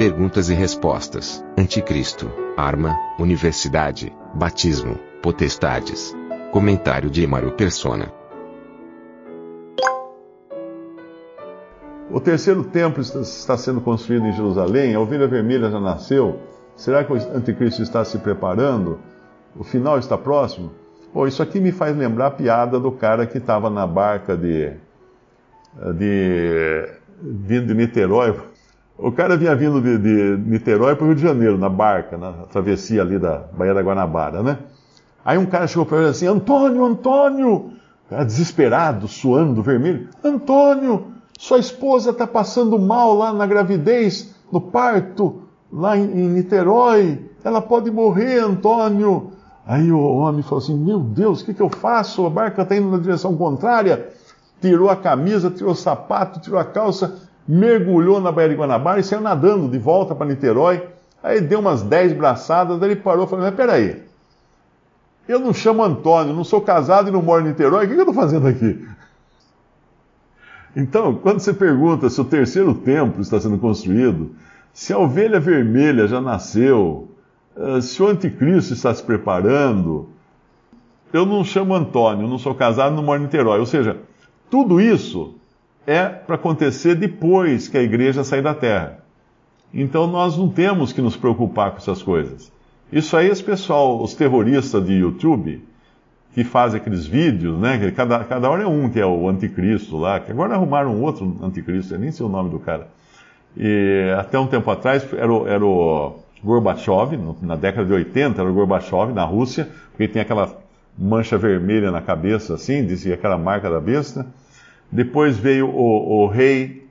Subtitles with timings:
[0.00, 1.44] Perguntas e respostas.
[1.58, 2.32] Anticristo.
[2.56, 2.96] Arma.
[3.18, 4.10] Universidade.
[4.32, 4.98] Batismo.
[5.22, 6.16] Potestades.
[6.50, 8.10] Comentário de Emaro Persona.
[12.10, 16.40] O terceiro templo está- sendo construído em Jerusalém, a ovelha vermelha já nasceu.
[16.74, 18.98] Será que o anticristo está se preparando?
[19.54, 20.70] O final está próximo?
[21.12, 24.72] Pô, isso aqui me faz lembrar a piada do cara que estava na barca de,
[25.94, 26.88] de
[27.22, 28.34] vindo de Niterói.
[29.02, 32.32] O cara vinha vindo de, de Niterói para o Rio de Janeiro, na barca, na
[32.52, 34.58] travessia ali da Baía da Guanabara, né?
[35.24, 37.72] Aí um cara chegou para ele assim, Antônio, Antônio!
[38.10, 40.08] Cara desesperado, suando, vermelho.
[40.22, 41.06] Antônio,
[41.38, 47.30] sua esposa está passando mal lá na gravidez, no parto, lá em, em Niterói.
[47.42, 49.30] Ela pode morrer, Antônio.
[49.66, 52.26] Aí o homem falou assim, meu Deus, o que, que eu faço?
[52.26, 54.08] A barca está indo na direção contrária.
[54.60, 59.02] Tirou a camisa, tirou o sapato, tirou a calça, mergulhou na Baía de Guanabara e
[59.02, 60.86] saiu nadando de volta para Niterói.
[61.20, 64.04] Aí deu umas 10 braçadas, daí ele parou e falou, mas peraí,
[65.28, 67.98] eu não chamo Antônio, não sou casado e não moro em Niterói, o que, eu
[67.98, 68.86] estou fazendo aqui?
[70.76, 74.36] Então, quando você pergunta se o terceiro templo está sendo construído,
[74.72, 77.08] se a ovelha vermelha já nasceu,
[77.56, 80.08] eh, se o anticristo está se preparando,
[81.12, 83.58] eu não chamo Antônio, não sou casado, não moro em Niterói.
[83.58, 83.98] Ou seja,
[84.48, 85.39] tudo isso
[85.90, 88.98] é para acontecer depois que a igreja sair da terra.
[89.74, 92.52] Então nós não temos que nos preocupar com essas coisas.
[92.92, 95.64] Isso aí, esse pessoal, os terroristas de YouTube,
[96.32, 97.90] que fazem aqueles vídeos, né?
[97.90, 101.36] Cada, cada hora é um, que é o anticristo lá, que agora arrumaram um outro
[101.42, 102.86] anticristo, eu nem sei o nome do cara.
[103.56, 108.48] E até um tempo atrás era o, era o Gorbachev, na década de 80, era
[108.48, 110.56] o Gorbachev na Rússia, porque ele tem aquela
[110.96, 114.24] mancha vermelha na cabeça, assim, dizia aquela marca da besta.
[114.90, 116.88] Depois veio o, o rei,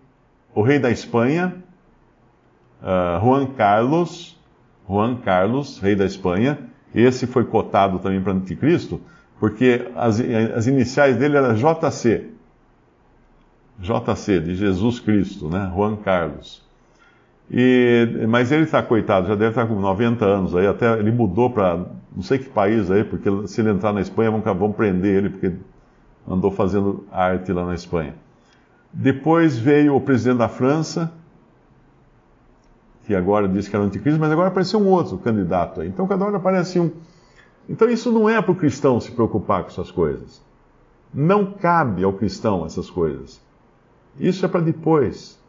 [0.56, 1.56] o rei da Espanha,
[2.82, 4.38] ah, Juan Carlos,
[4.88, 6.58] Juan Carlos, rei da Espanha.
[6.94, 9.00] Esse foi cotado também para anticristo,
[9.40, 10.20] porque as,
[10.56, 12.30] as iniciais dele eram JC.
[13.80, 15.72] JC, de Jesus Cristo, né?
[15.74, 16.68] Juan Carlos.
[17.52, 21.50] E, mas ele está coitado, já deve estar com 90 anos aí, até ele mudou
[21.50, 25.18] para não sei que país aí, porque se ele entrar na Espanha vão, vão prender
[25.18, 25.54] ele, porque
[26.30, 28.16] andou fazendo arte lá na Espanha.
[28.94, 31.12] Depois veio o presidente da França,
[33.06, 35.84] que agora disse que era anticristo, mas agora apareceu um outro candidato.
[35.84, 36.92] Então cada hora aparece um.
[37.68, 40.42] Então isso não é para o cristão se preocupar com essas coisas.
[41.12, 43.42] Não cabe ao cristão essas coisas.
[44.20, 45.40] Isso é para depois.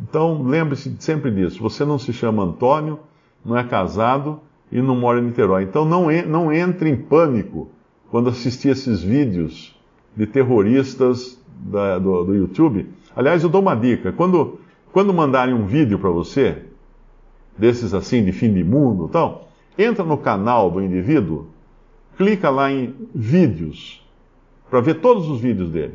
[0.00, 1.62] Então lembre-se sempre disso.
[1.62, 3.00] Você não se chama Antônio,
[3.44, 5.64] não é casado e não mora em Niterói.
[5.64, 7.68] Então não, não entre em pânico
[8.10, 9.77] quando assistir esses vídeos
[10.16, 12.88] de terroristas da, do, do YouTube.
[13.14, 14.12] Aliás, eu dou uma dica.
[14.12, 14.60] Quando,
[14.92, 16.62] quando mandarem um vídeo para você,
[17.56, 21.46] desses assim, de fim de mundo e tal, entra no canal do indivíduo,
[22.16, 24.04] clica lá em vídeos,
[24.70, 25.94] para ver todos os vídeos dele.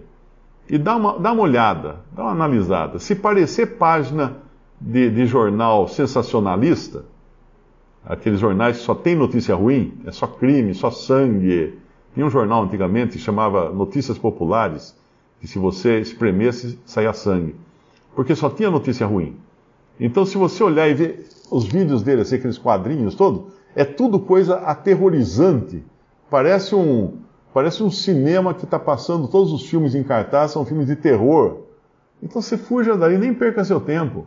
[0.69, 2.97] E dá uma, dá uma olhada, dá uma analisada.
[2.99, 4.37] Se parecer página
[4.79, 7.05] de, de jornal sensacionalista,
[8.05, 11.77] aqueles jornais que só tem notícia ruim, é só crime, só sangue.
[12.13, 14.95] Tinha um jornal antigamente chamava Notícias Populares,
[15.39, 17.55] que se você espremesse, saía sangue.
[18.15, 19.35] Porque só tinha notícia ruim.
[19.99, 24.19] Então, se você olhar e ver os vídeos dele, assim, aqueles quadrinhos todos, é tudo
[24.19, 25.83] coisa aterrorizante.
[26.29, 27.17] Parece um,
[27.53, 31.61] parece um cinema que está passando todos os filmes em cartaz, são filmes de terror.
[32.21, 34.25] Então você fuja dali, nem perca seu tempo.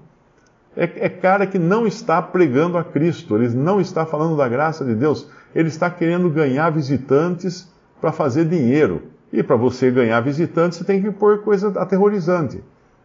[0.77, 4.85] É, é cara que não está pregando a Cristo, ele não está falando da graça
[4.85, 9.03] de Deus, ele está querendo ganhar visitantes para fazer dinheiro.
[9.33, 12.63] E para você ganhar visitantes, você tem que pôr coisa aterrorizante.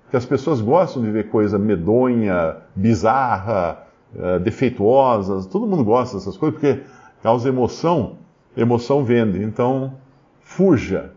[0.10, 5.48] Que as pessoas gostam de ver coisa medonha, bizarra, uh, defeituosa.
[5.50, 6.84] Todo mundo gosta dessas coisas porque
[7.24, 8.18] causa emoção.
[8.56, 9.42] Emoção vende.
[9.42, 9.96] Então,
[10.42, 11.14] fuja.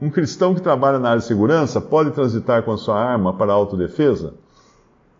[0.00, 3.52] Um cristão que trabalha na área de segurança pode transitar com a sua arma para
[3.52, 4.34] autodefesa?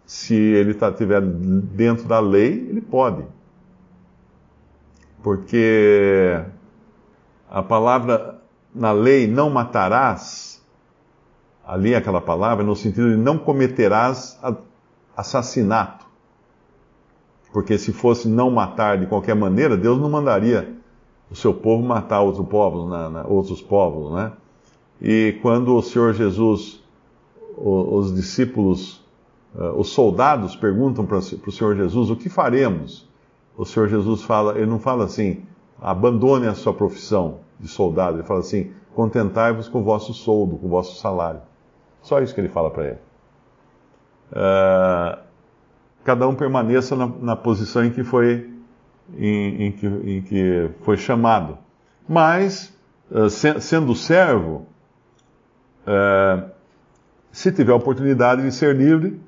[0.04, 3.24] Se ele estiver dentro da lei, ele pode.
[5.24, 6.38] Porque
[7.50, 8.42] a palavra
[8.74, 10.62] na lei não matarás,
[11.66, 14.38] ali aquela palavra, no sentido de não cometerás
[15.16, 16.04] assassinato.
[17.54, 20.76] Porque se fosse não matar de qualquer maneira, Deus não mandaria
[21.30, 24.30] o seu povo matar outros povos, na, na, outros povos, né?
[25.00, 26.82] E quando o Senhor Jesus,
[27.56, 29.02] os discípulos,
[29.54, 33.08] uh, os soldados perguntam para o Senhor Jesus o que faremos,
[33.56, 35.44] o Senhor Jesus fala, ele não fala assim,
[35.80, 40.66] abandone a sua profissão de soldado, ele fala assim, contentai-vos com o vosso soldo, com
[40.66, 41.40] o vosso salário.
[42.02, 42.98] Só isso que ele fala para ele.
[44.32, 45.18] Uh,
[46.02, 48.50] cada um permaneça na, na posição em que foi
[49.16, 51.58] em, em, que, em que foi chamado.
[52.08, 52.76] Mas,
[53.10, 54.66] uh, se, sendo servo,
[55.86, 56.50] uh,
[57.30, 59.20] se tiver a oportunidade de ser livre,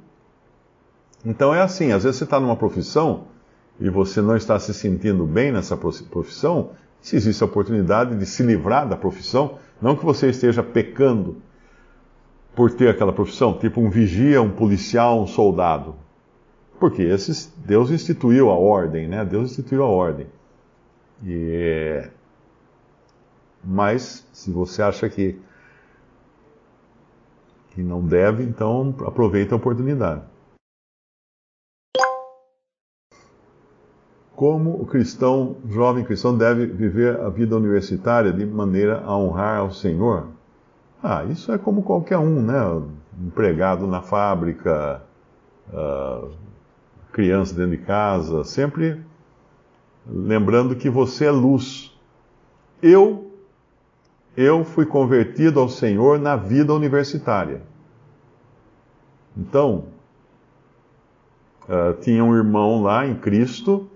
[1.24, 3.24] então é assim: às vezes você está numa profissão
[3.78, 6.70] e você não está se sentindo bem nessa profissão,
[7.00, 11.36] se existe a oportunidade de se livrar da profissão, não que você esteja pecando
[12.54, 15.94] por ter aquela profissão, tipo um vigia, um policial, um soldado.
[16.80, 19.24] Porque esses, Deus instituiu a ordem, né?
[19.24, 20.26] Deus instituiu a ordem.
[21.24, 22.02] E,
[23.62, 25.38] mas, se você acha que,
[27.70, 30.22] que não deve, então aproveita a oportunidade.
[34.36, 39.70] Como o cristão, jovem cristão, deve viver a vida universitária de maneira a honrar ao
[39.72, 40.26] Senhor?
[41.02, 42.82] Ah, isso é como qualquer um, né?
[43.18, 45.02] Empregado na fábrica,
[45.72, 46.30] uh,
[47.12, 49.00] criança dentro de casa, sempre
[50.06, 51.96] lembrando que você é luz.
[52.82, 53.32] Eu,
[54.36, 57.62] eu fui convertido ao Senhor na vida universitária.
[59.34, 59.84] Então,
[61.62, 63.88] uh, tinha um irmão lá em Cristo,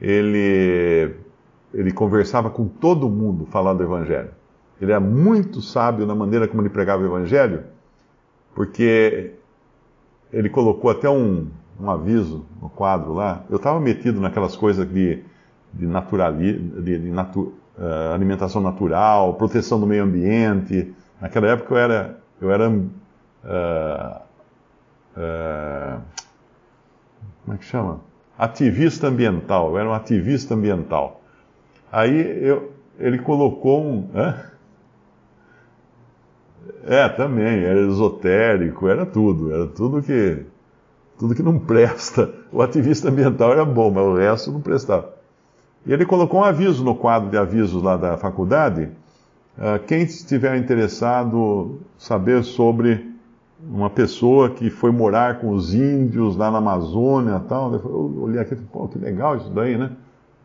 [0.00, 1.14] ele,
[1.74, 4.30] ele conversava com todo mundo falando do Evangelho.
[4.80, 7.64] Ele é muito sábio na maneira como ele pregava o Evangelho,
[8.54, 9.32] porque
[10.32, 11.48] ele colocou até um,
[11.78, 13.44] um aviso no quadro lá.
[13.50, 15.22] Eu estava metido naquelas coisas de,
[15.72, 20.94] de, naturali, de, de natu, uh, alimentação natural, proteção do meio ambiente.
[21.20, 22.80] Naquela época eu era, eu era uh,
[25.16, 26.00] uh,
[27.44, 28.00] como é que chama?
[28.40, 29.72] Ativista ambiental.
[29.72, 31.20] Eu era um ativista ambiental.
[31.92, 34.08] Aí eu, ele colocou um.
[34.14, 34.46] Hã?
[36.86, 40.42] É, também, era esotérico, era tudo, era tudo que
[41.18, 42.30] tudo que não presta.
[42.50, 45.12] O ativista ambiental era bom, mas o resto não prestava.
[45.84, 48.88] E ele colocou um aviso no quadro de avisos lá da faculdade.
[49.58, 53.09] Uh, quem estiver interessado saber sobre
[53.68, 57.74] uma pessoa que foi morar com os índios lá na Amazônia tal.
[57.74, 59.90] Eu olhei aqui pô, que legal isso daí, né?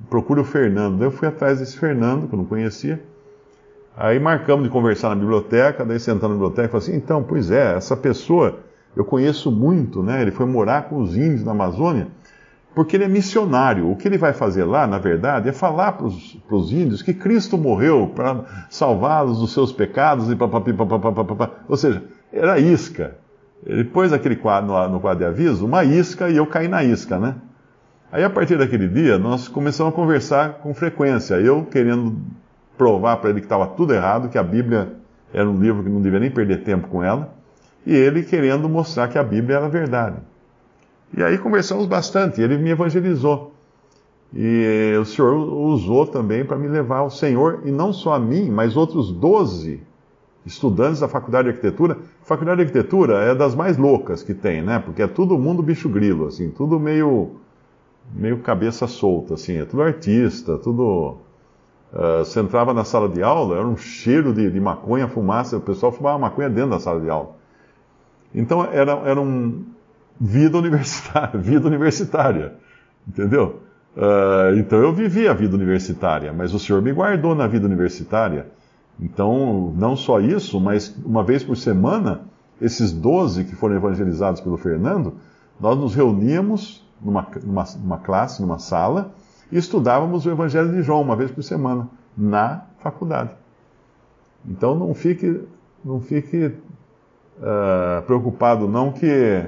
[0.10, 0.98] Procura o Fernando.
[0.98, 3.02] Daí eu fui atrás desse Fernando, que eu não conhecia.
[3.98, 7.76] Aí marcamos de conversar na biblioteca, daí sentando na biblioteca, falei assim, então, pois é,
[7.76, 8.60] essa pessoa
[8.94, 10.22] eu conheço muito, né?
[10.22, 12.08] Ele foi morar com os índios na Amazônia,
[12.74, 13.90] porque ele é missionário.
[13.90, 17.58] O que ele vai fazer lá, na verdade, é falar para os índios que Cristo
[17.58, 21.52] morreu para salvá-los dos seus pecados e papapá.
[21.70, 22.04] Ou seja,
[22.36, 23.16] era isca.
[23.66, 26.84] Ele pôs aquele quadro no, no quadro de aviso, uma isca, e eu caí na
[26.84, 27.36] isca, né?
[28.12, 31.36] Aí, a partir daquele dia, nós começamos a conversar com frequência.
[31.36, 32.18] Eu querendo
[32.78, 34.94] provar para ele que estava tudo errado, que a Bíblia
[35.34, 37.34] era um livro que não devia nem perder tempo com ela
[37.86, 40.18] e ele querendo mostrar que a Bíblia era verdade.
[41.16, 43.54] E aí conversamos bastante, ele me evangelizou.
[44.34, 48.50] E o Senhor usou também para me levar ao Senhor, e não só a mim,
[48.50, 49.82] mas outros 12
[50.46, 51.98] estudantes da Faculdade de Arquitetura.
[52.22, 54.80] A Faculdade de Arquitetura é das mais loucas que tem, né?
[54.80, 57.32] Porque é todo mundo bicho grilo, assim, tudo meio,
[58.14, 61.18] meio cabeça solta, assim, é tudo artista, tudo.
[61.94, 65.62] Uh, você entrava na sala de aula, era um cheiro de, de maconha, fumaça, o
[65.62, 67.36] pessoal fumava maconha dentro da sala de aula.
[68.34, 69.64] Então era, era um
[70.20, 72.56] vida universitária, vida universitária,
[73.08, 73.62] entendeu?
[73.96, 78.48] Uh, então eu vivi a vida universitária, mas o Senhor me guardou na vida universitária.
[79.00, 82.22] Então, não só isso, mas uma vez por semana,
[82.62, 85.16] esses 12 que foram evangelizados pelo Fernando,
[85.60, 89.14] nós nos reuníamos numa, numa, numa classe, numa sala,
[89.52, 91.88] e estudávamos o Evangelho de João uma vez por semana,
[92.18, 93.32] na faculdade.
[94.48, 95.42] Então não fique,
[95.84, 99.46] não fique uh, preocupado, não que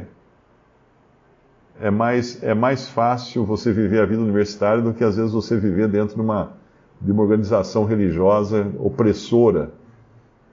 [1.80, 5.58] é mais, é mais fácil você viver a vida universitária do que às vezes você
[5.58, 6.54] viver dentro de uma,
[7.00, 9.72] de uma organização religiosa opressora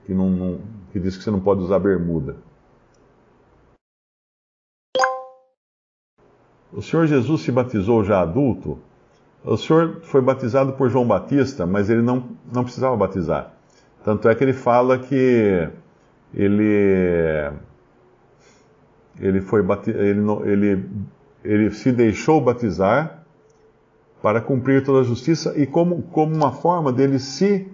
[0.05, 0.59] que, não, não,
[0.91, 2.37] que diz que você não pode usar bermuda.
[6.71, 8.77] O Senhor Jesus se batizou já adulto.
[9.43, 13.53] O Senhor foi batizado por João Batista, mas ele não, não precisava batizar.
[14.03, 15.69] Tanto é que ele fala que
[16.33, 17.51] ele
[19.19, 20.89] ele foi ele, ele,
[21.43, 23.24] ele se deixou batizar
[24.25, 27.67] para cumprir toda a justiça e como, como uma forma dele se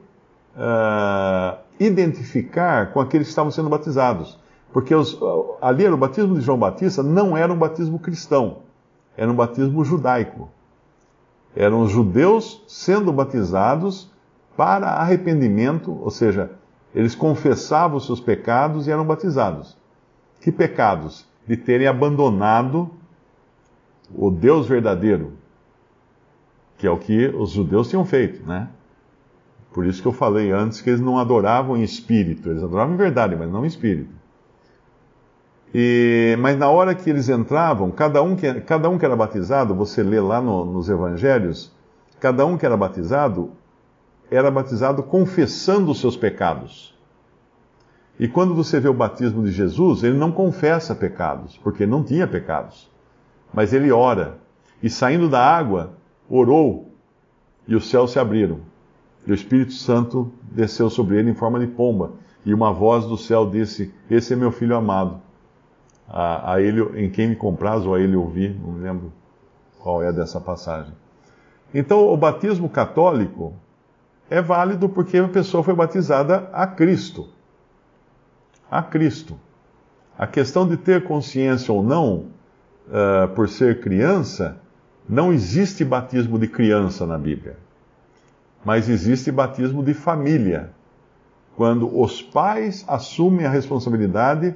[0.54, 4.38] uh, identificar com aqueles que estavam sendo batizados.
[4.74, 5.18] Porque os,
[5.62, 8.58] ali era o batismo de João Batista, não era um batismo cristão,
[9.16, 10.50] era um batismo judaico.
[11.56, 14.12] Eram os judeus sendo batizados
[14.58, 16.52] para arrependimento, ou seja,
[16.94, 19.78] eles confessavam os seus pecados e eram batizados.
[20.42, 21.26] Que pecados?
[21.48, 22.92] De terem abandonado
[24.14, 25.40] o Deus verdadeiro,
[26.82, 28.68] que é o que os judeus tinham feito, né?
[29.72, 32.98] Por isso que eu falei antes que eles não adoravam em espírito, eles adoravam em
[32.98, 34.10] verdade, mas não em espírito.
[35.72, 39.76] E, mas na hora que eles entravam, cada um que, cada um que era batizado,
[39.76, 41.72] você lê lá no, nos evangelhos,
[42.20, 43.52] cada um que era batizado,
[44.32, 46.98] era batizado confessando os seus pecados.
[48.20, 52.26] E quando você vê o batismo de Jesus, ele não confessa pecados, porque não tinha
[52.26, 52.90] pecados.
[53.54, 54.40] Mas ele ora.
[54.82, 56.01] E saindo da água,
[56.32, 56.92] orou,
[57.68, 58.60] e os céus se abriram.
[59.28, 62.14] E o Espírito Santo desceu sobre ele em forma de pomba.
[62.46, 65.22] E uma voz do céu disse: Esse é meu filho amado.
[66.08, 69.14] A, a ele, em quem me compraz, ou a ele ouvi, não me lembro
[69.80, 70.94] qual é dessa passagem.
[71.74, 73.54] Então, o batismo católico
[74.30, 77.28] é válido porque a pessoa foi batizada a Cristo.
[78.70, 79.38] A Cristo.
[80.18, 82.26] A questão de ter consciência ou não,
[82.88, 84.60] uh, por ser criança,
[85.08, 87.58] não existe batismo de criança na Bíblia.
[88.64, 90.72] Mas existe batismo de família.
[91.56, 94.56] Quando os pais assumem a responsabilidade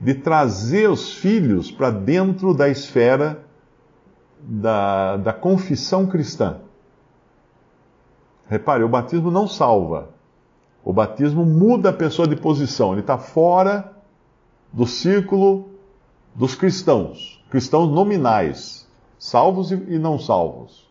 [0.00, 3.42] de trazer os filhos para dentro da esfera
[4.40, 6.58] da, da confissão cristã.
[8.48, 10.10] Repare, o batismo não salva.
[10.84, 12.92] O batismo muda a pessoa de posição.
[12.92, 13.92] Ele está fora
[14.72, 15.70] do círculo
[16.34, 18.85] dos cristãos, cristãos nominais,
[19.18, 20.86] salvos e não salvos.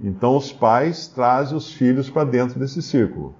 [0.00, 3.34] Então os pais trazem os filhos para dentro desse círculo,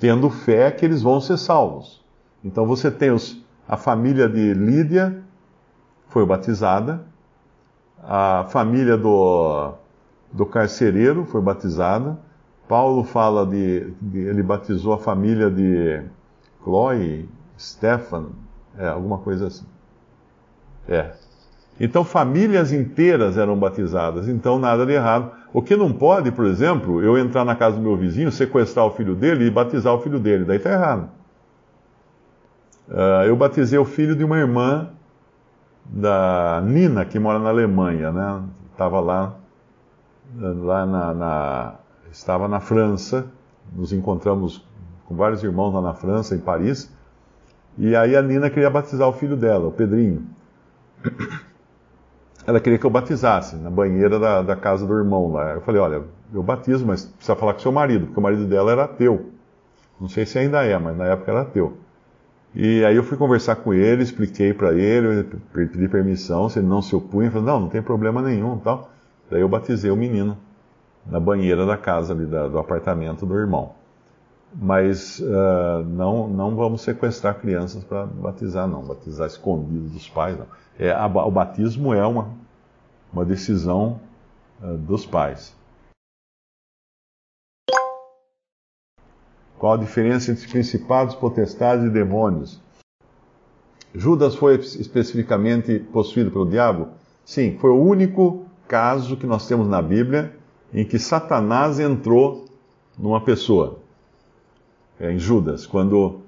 [0.00, 2.04] tendo fé que eles vão ser salvos.
[2.44, 5.22] Então você tem os, a família de Lídia,
[6.08, 7.06] foi batizada,
[8.02, 9.74] a família do,
[10.32, 12.18] do carcereiro foi batizada.
[12.68, 16.02] Paulo fala de, de ele batizou a família de
[16.64, 18.30] Chloe, Stefan,
[18.76, 19.66] é, alguma coisa assim.
[20.88, 21.14] É.
[21.82, 25.32] Então famílias inteiras eram batizadas, então nada de errado.
[25.52, 28.92] O que não pode, por exemplo, eu entrar na casa do meu vizinho, sequestrar o
[28.92, 31.10] filho dele e batizar o filho dele, daí está errado.
[32.88, 34.90] Uh, eu batizei o filho de uma irmã
[35.84, 38.42] da Nina, que mora na Alemanha, né?
[38.70, 39.34] Estava lá,
[40.36, 41.74] lá na, na,
[42.12, 43.26] estava na França,
[43.72, 44.64] nos encontramos
[45.04, 46.94] com vários irmãos lá na França, em Paris,
[47.76, 50.24] e aí a Nina queria batizar o filho dela, o Pedrinho.
[52.46, 55.52] Ela queria que eu batizasse na banheira da, da casa do irmão lá.
[55.54, 58.72] Eu falei, olha, eu batizo, mas precisa falar com seu marido, porque o marido dela
[58.72, 59.30] era ateu.
[60.00, 61.76] Não sei se ainda é, mas na época era ateu.
[62.54, 66.82] E aí eu fui conversar com ele, expliquei para ele, pedi permissão, se ele não
[66.82, 68.90] se opunha, falou, não, não tem problema nenhum tal.
[69.30, 70.36] Daí eu batizei o menino
[71.06, 73.74] na banheira da casa ali, da, do apartamento do irmão.
[74.54, 78.82] Mas uh, não, não vamos sequestrar crianças para batizar, não.
[78.82, 80.46] Batizar escondido dos pais, não.
[80.78, 82.28] É, a, o batismo é uma,
[83.12, 84.00] uma decisão
[84.62, 85.54] uh, dos pais.
[89.58, 92.60] Qual a diferença entre principados, potestades e demônios?
[93.94, 96.88] Judas foi especificamente possuído pelo diabo?
[97.24, 100.34] Sim, foi o único caso que nós temos na Bíblia
[100.74, 102.46] em que Satanás entrou
[102.98, 103.81] numa pessoa.
[105.02, 106.20] É, em Judas, quando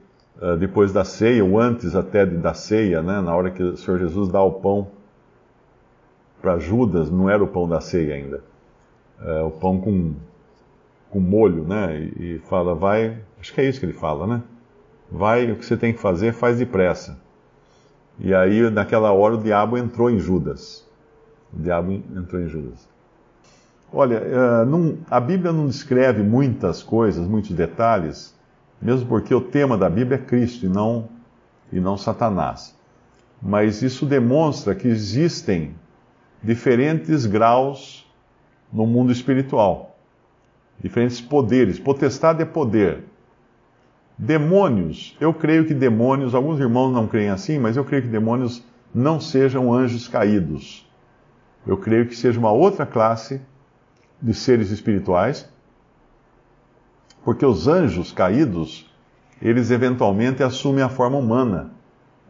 [0.43, 3.99] uh, depois da ceia, ou antes até da ceia, né, na hora que o Senhor
[4.00, 4.88] Jesus dá o pão
[6.43, 8.43] para Judas, não era o pão da ceia ainda.
[9.23, 10.14] É, o pão com
[11.14, 11.97] com molho, né?
[12.19, 14.43] E, fala, vai, acho que é isso que ele fala, né?
[15.09, 17.16] Vai, o que você tem que fazer, faz depressa.
[18.19, 20.85] E aí, naquela hora, o diabo entrou em Judas.
[21.57, 22.88] O diabo entrou em Judas.
[23.93, 24.21] Olha,
[25.09, 28.34] a Bíblia não descreve muitas coisas, muitos detalhes,
[28.85, 31.09] mesmo porque o tema da Bíblia é Cristo e não,
[31.73, 32.79] e não Satanás.
[33.43, 35.75] Mas isso demonstra que existem
[36.43, 38.07] diferentes graus
[38.73, 39.95] no mundo espiritual
[40.81, 41.79] diferentes poderes.
[41.79, 43.05] Potestade é poder.
[44.17, 48.62] Demônios, eu creio que demônios, alguns irmãos não creem assim, mas eu creio que demônios
[48.95, 50.88] não sejam anjos caídos.
[51.67, 53.41] Eu creio que seja uma outra classe
[54.23, 55.49] de seres espirituais,
[57.25, 58.87] Porque os anjos caídos,
[59.40, 61.71] eles eventualmente assumem a forma humana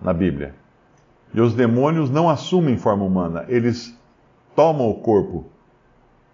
[0.01, 0.55] na Bíblia.
[1.35, 3.99] E os demônios não assumem forma humana, eles
[4.55, 5.47] tomam o corpo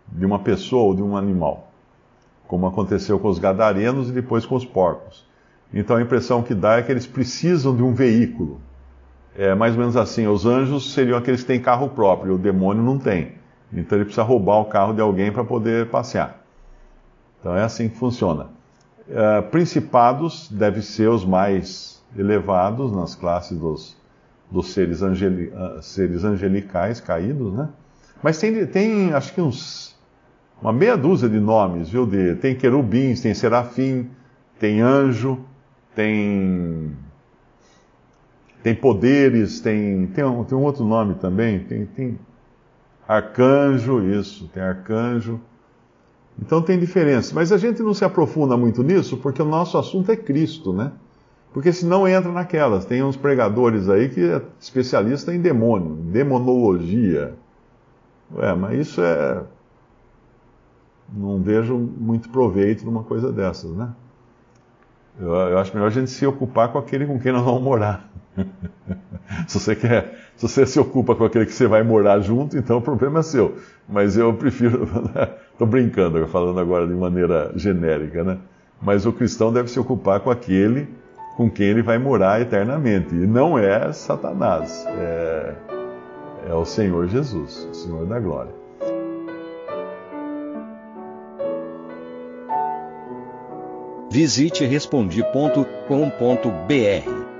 [0.07, 1.73] de uma pessoa ou de um animal,
[2.47, 5.27] como aconteceu com os gadarenos e depois com os porcos.
[5.73, 8.61] Então a impressão que dá é que eles precisam de um veículo.
[9.37, 12.83] É mais ou menos assim: os anjos seriam aqueles que têm carro próprio, o demônio
[12.83, 13.33] não tem.
[13.73, 16.41] Então ele precisa roubar o carro de alguém para poder passear.
[17.41, 18.49] Então é assim que funciona.
[19.09, 23.97] Uh, principados devem ser os mais elevados nas classes dos,
[24.51, 27.69] dos seres, angeli, uh, seres angelicais caídos, né?
[28.23, 29.97] Mas tem, tem acho que uns,
[30.61, 32.07] uma meia dúzia de nomes, viu?
[32.07, 34.11] De, tem querubins, tem serafim,
[34.59, 35.41] tem anjo,
[35.95, 36.95] tem
[38.63, 42.19] tem poderes, tem, tem, um, tem um outro nome também, tem, tem
[43.09, 45.41] arcanjo, isso, tem arcanjo.
[46.41, 47.35] Então tem diferença.
[47.35, 50.93] Mas a gente não se aprofunda muito nisso porque o nosso assunto é Cristo, né?
[51.53, 52.85] Porque senão entra naquelas.
[52.85, 57.35] Tem uns pregadores aí que é especialista em demônio, em demonologia.
[58.35, 59.43] Ué, mas isso é.
[61.13, 63.91] Não vejo muito proveito numa coisa dessas, né?
[65.19, 68.09] Eu, eu, acho melhor a gente se ocupar com aquele com quem nós vamos morar.
[69.49, 72.79] se você quer, se você se ocupa com aquele que você vai morar junto, então
[72.79, 73.57] o problema é seu.
[73.87, 74.89] Mas eu prefiro,
[75.53, 78.39] estou brincando, falando agora de maneira genérica, né?
[78.81, 80.89] Mas o cristão deve se ocupar com aquele
[81.37, 83.15] com quem ele vai morar eternamente.
[83.15, 85.55] E não é Satanás, é,
[86.49, 88.53] é o Senhor Jesus, o Senhor da glória.
[94.11, 97.40] Visite respondi.com.br.